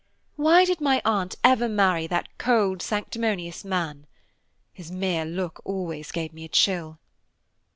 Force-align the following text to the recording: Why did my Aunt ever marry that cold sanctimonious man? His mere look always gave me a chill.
Why 0.35 0.65
did 0.65 0.81
my 0.81 0.99
Aunt 1.05 1.35
ever 1.43 1.69
marry 1.69 2.07
that 2.07 2.35
cold 2.39 2.81
sanctimonious 2.81 3.63
man? 3.63 4.07
His 4.73 4.91
mere 4.91 5.25
look 5.25 5.61
always 5.63 6.11
gave 6.11 6.33
me 6.33 6.43
a 6.43 6.47
chill. 6.49 6.97